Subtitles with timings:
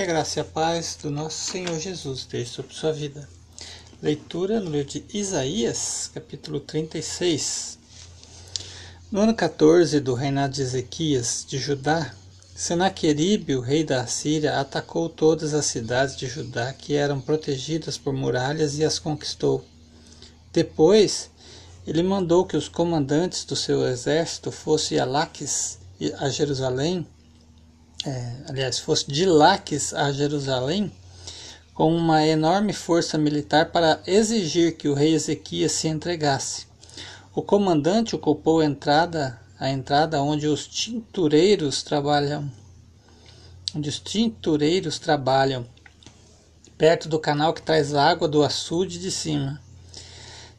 [0.00, 3.28] Que a graça e a paz do nosso Senhor Jesus esteja sobre sua vida.
[4.00, 7.78] Leitura no livro de Isaías, capítulo 36.
[9.12, 12.14] No ano 14 do reinado de Ezequias de Judá,
[12.56, 18.14] Senaqueribe, o rei da Assíria, atacou todas as cidades de Judá que eram protegidas por
[18.14, 19.62] muralhas e as conquistou.
[20.50, 21.30] Depois,
[21.86, 25.78] ele mandou que os comandantes do seu exército fossem a Laques,
[26.16, 27.06] a Jerusalém,
[28.06, 30.90] é, aliás, fosse de Laques a Jerusalém
[31.74, 36.66] com uma enorme força militar para exigir que o rei Ezequias se entregasse.
[37.34, 42.50] O comandante ocupou a entrada, a entrada onde os tintureiros trabalham,
[43.74, 45.66] onde os tintureiros trabalham,
[46.76, 49.60] perto do canal que traz água do açude de cima.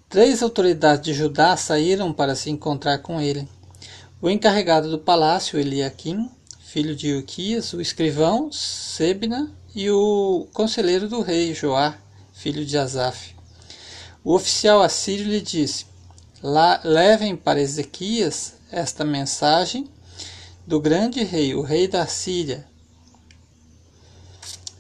[0.08, 3.48] Três autoridades de Judá saíram para se encontrar com ele.
[4.22, 6.30] O encarregado do palácio, Eliakim,
[6.72, 11.98] filho de Uquias, o escrivão Sebna e o conselheiro do rei Joá,
[12.32, 13.36] filho de Asaf.
[14.24, 15.86] O oficial assírio lhe disse:
[16.86, 19.90] Levem para Ezequias esta mensagem
[20.66, 22.66] do grande rei, o rei da Síria.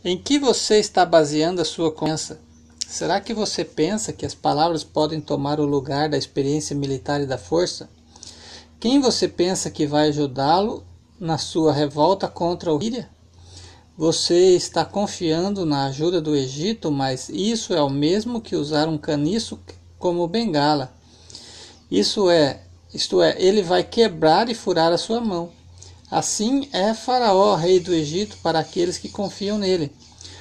[0.02, 2.40] Em que você está baseando a sua confiança?
[2.88, 7.26] Será que você pensa que as palavras podem tomar o lugar da experiência militar e
[7.26, 7.90] da força?
[8.80, 10.86] Quem você pensa que vai ajudá-lo
[11.22, 13.08] na sua revolta contra o Síria?
[13.96, 18.98] Você está confiando na ajuda do Egito, mas isso é o mesmo que usar um
[18.98, 19.60] caniço
[20.00, 20.92] como bengala.
[21.92, 25.52] Isso é, isto é, ele vai quebrar e furar a sua mão.
[26.10, 29.92] Assim é Faraó, rei do Egito, para aqueles que confiam nele.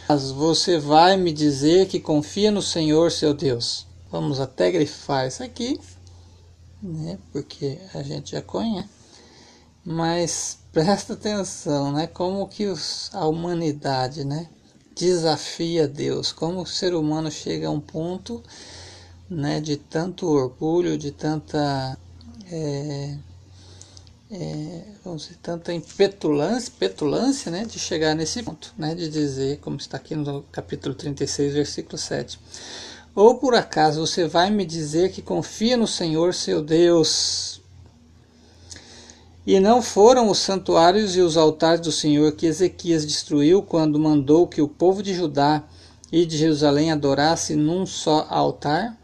[0.08, 3.86] Mas você vai me dizer que confia no Senhor seu Deus.
[4.10, 5.78] Vamos até grifar isso aqui,
[6.82, 7.18] né?
[7.32, 8.88] Porque a gente já conhece.
[9.84, 12.06] Mas presta atenção, né?
[12.06, 14.48] Como que os, a humanidade, né?
[14.94, 18.42] Desafia Deus, como o ser humano chega a um ponto,
[19.28, 19.60] né?
[19.60, 21.98] De tanto orgulho, de tanta,
[22.50, 23.16] é,
[24.30, 27.64] é, vamos dizer, tanta petulância, petulância, né?
[27.64, 28.94] De chegar nesse ponto, né?
[28.94, 32.38] De dizer, como está aqui no capítulo 36, versículo 7.
[33.14, 37.59] Ou por acaso você vai me dizer que confia no Senhor seu Deus,
[39.46, 44.46] e não foram os santuários e os altares do Senhor que Ezequias destruiu quando mandou
[44.46, 45.64] que o povo de Judá
[46.12, 48.96] e de Jerusalém adorasse num só altar?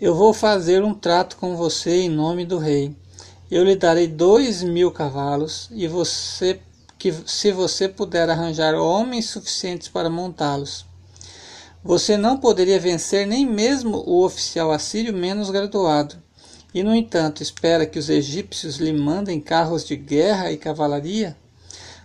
[0.00, 2.94] Eu vou fazer um trato com você em nome do rei.
[3.48, 6.60] Eu lhe darei dois mil cavalos, e você
[6.98, 10.84] que se você puder arranjar homens suficientes para montá-los.
[11.84, 16.25] Você não poderia vencer nem mesmo o oficial assírio menos graduado
[16.76, 21.34] e, no entanto, espera que os egípcios lhe mandem carros de guerra e cavalaria?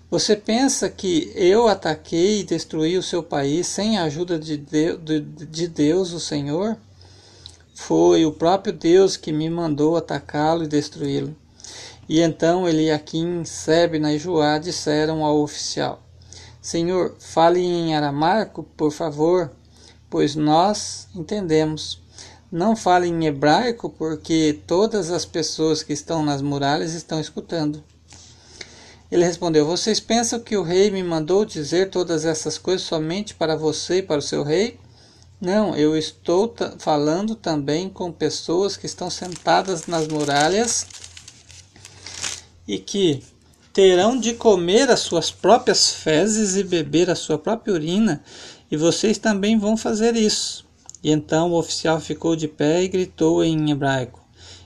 [0.09, 4.97] Você pensa que eu ataquei e destruí o seu país sem a ajuda de Deus,
[5.03, 6.77] de Deus, o Senhor?
[7.75, 11.35] Foi o próprio Deus que me mandou atacá-lo e destruí-lo.
[12.07, 16.01] E então Eliakim, Sebna e Joá disseram ao oficial:
[16.61, 19.51] Senhor, fale em aramaico, por favor,
[20.09, 22.00] pois nós entendemos.
[22.51, 27.81] Não fale em hebraico porque todas as pessoas que estão nas muralhas estão escutando.
[29.09, 33.55] Ele respondeu: Vocês pensam que o rei me mandou dizer todas essas coisas somente para
[33.55, 34.77] você e para o seu rei?
[35.39, 40.85] Não, eu estou falando também com pessoas que estão sentadas nas muralhas
[42.67, 43.23] e que
[43.71, 48.21] terão de comer as suas próprias fezes e beber a sua própria urina,
[48.69, 50.69] e vocês também vão fazer isso.
[51.03, 54.19] E então o oficial ficou de pé e gritou em hebraico: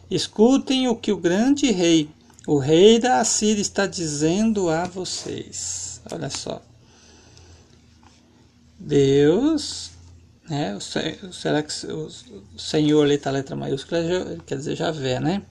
[0.09, 2.09] Escutem o que o grande rei,
[2.45, 6.01] o rei da Assíria, está dizendo a vocês.
[6.11, 6.61] Olha só.
[8.77, 9.91] Deus,
[10.47, 10.77] né?
[11.31, 12.09] Será que o
[12.57, 14.01] Senhor ali está letra maiúscula?
[14.45, 15.41] Quer dizer Javé, né?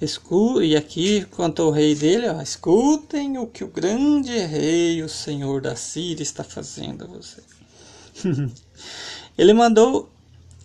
[0.00, 5.08] Escu e aqui, quanto ao rei dele, ó, escutem o que o grande rei, o
[5.08, 7.46] Senhor da Síria, está fazendo a vocês.
[9.36, 10.10] Ele mandou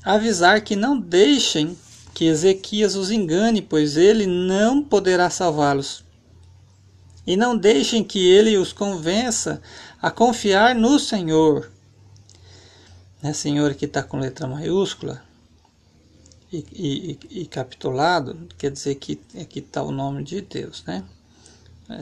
[0.03, 1.77] avisar que não deixem
[2.13, 6.03] que Ezequias os engane, pois ele não poderá salvá-los.
[7.25, 9.61] E não deixem que ele os convença
[10.01, 11.71] a confiar no Senhor.
[13.21, 15.21] Né, Senhor que está com letra maiúscula
[16.51, 21.03] e, e, e, capitulado, quer dizer que aqui está o nome de Deus, né?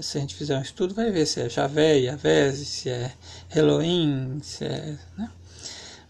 [0.01, 3.11] Se a gente fizer um estudo, vai ver se é Javé, Yahvé, se é
[3.55, 4.97] Elohim, se é.
[5.17, 5.29] Né?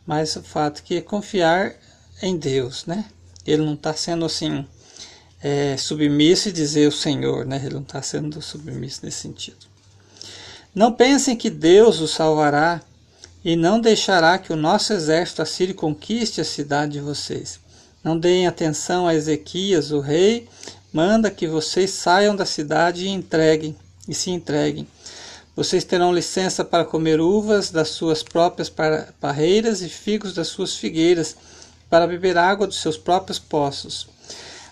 [0.10, 1.76] Mas o fato que é confiar
[2.20, 3.06] em Deus, né?
[3.46, 4.66] Ele não está sendo assim
[5.40, 7.62] é, submisso e dizer o Senhor, né?
[7.64, 9.68] Ele não está sendo submisso nesse sentido.
[10.74, 12.82] Não pensem que Deus os salvará
[13.46, 17.60] e não deixará que o nosso exército assírio conquiste a cidade de vocês.
[18.04, 20.50] Não deem atenção a Ezequias, o rei,
[20.92, 23.76] manda que vocês saiam da cidade e entreguem
[24.08, 24.88] e se entreguem.
[25.60, 28.72] Vocês terão licença para comer uvas das suas próprias
[29.20, 31.36] parreiras e figos das suas figueiras,
[31.90, 34.08] para beber água dos seus próprios poços,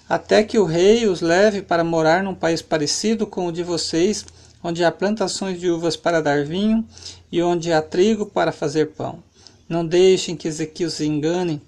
[0.07, 4.25] até que o rei os leve para morar num país parecido com o de vocês,
[4.63, 6.87] onde há plantações de uvas para dar vinho
[7.29, 9.21] e onde há trigo para fazer pão.
[9.67, 11.61] Não deixem que Ezequiel os engane,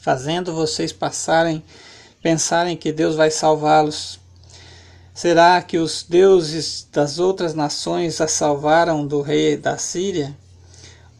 [0.00, 1.60] fazendo vocês passarem,
[2.22, 4.21] pensarem que Deus vai salvá-los.
[5.14, 10.34] Será que os deuses das outras nações a salvaram do rei da Síria?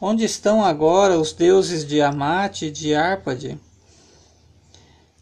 [0.00, 3.60] Onde estão agora os deuses de Amate e de Árpade?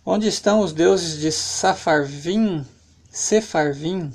[0.06, 2.64] Onde estão os deuses de Safarvim,
[3.10, 4.12] Sefarvim?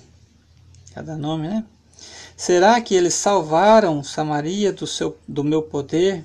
[0.93, 1.65] Cada nome, né?
[2.37, 6.23] Será que eles salvaram Samaria do, seu, do meu poder?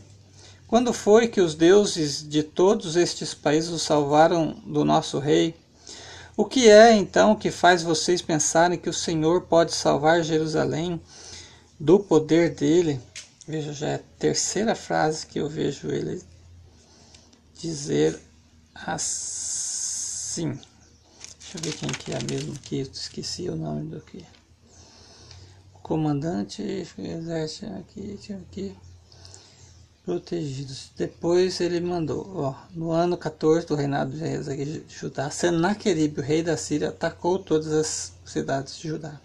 [0.68, 5.54] Quando foi que os deuses de todos estes países os salvaram do nosso rei?
[6.36, 11.00] O que é então que faz vocês pensarem que o Senhor pode salvar Jerusalém
[11.78, 13.00] do poder dele?
[13.46, 16.22] Veja, já é a terceira frase que eu vejo ele
[17.54, 18.18] dizer
[18.74, 20.58] assim.
[21.38, 24.24] Deixa eu ver quem que é mesmo que esqueci o nome do que.
[25.82, 28.76] Comandante, exército aqui, aqui
[30.10, 30.90] protegidos.
[30.96, 36.56] Depois ele mandou, ó, no ano 14 do reinado de Judá, Senaqueribe, o rei da
[36.56, 39.20] Síria, atacou todas as cidades de Judá,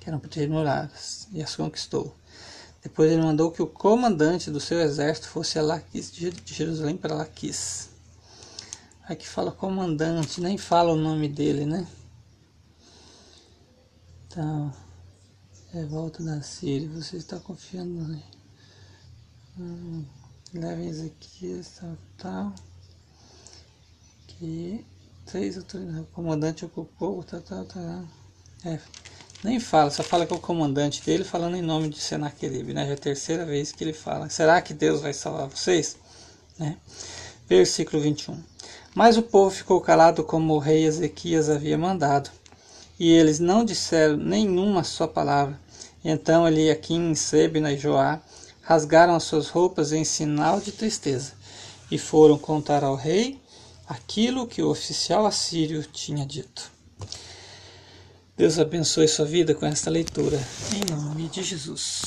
[0.00, 2.14] que eram protegidas e as conquistou.
[2.82, 7.14] Depois ele mandou que o comandante do seu exército fosse a Laquis, de Jerusalém para
[7.14, 7.90] Laquis.
[9.06, 11.86] Aqui fala comandante, nem fala o nome dele, né?
[14.26, 14.72] Então,
[15.70, 18.37] revolta da Síria, você está confiando no.
[19.60, 20.04] Hum,
[20.54, 22.52] levem Ezequias, tal, tal.
[24.28, 24.84] Que
[25.26, 26.00] três autoridades.
[26.00, 28.04] O comandante ocupou, tal, tal, tal.
[28.64, 28.78] É,
[29.42, 32.84] nem fala, só fala que é o comandante dele falando em nome de Senaqueribe, né?
[32.84, 34.28] Já é a terceira vez que ele fala.
[34.28, 35.96] Será que Deus vai salvar vocês?
[36.56, 36.76] Né?
[37.48, 38.40] Versículo 21.
[38.94, 42.30] Mas o povo ficou calado como o rei Ezequias havia mandado,
[42.98, 45.58] e eles não disseram nenhuma só palavra.
[46.04, 48.22] Então Eliaquim, Sebna e Joá
[48.68, 51.32] rasgaram as suas roupas em sinal de tristeza
[51.90, 53.40] e foram contar ao rei
[53.88, 56.70] aquilo que o oficial assírio tinha dito.
[58.36, 60.38] Deus abençoe sua vida com esta leitura,
[60.76, 61.96] em nome de Jesus.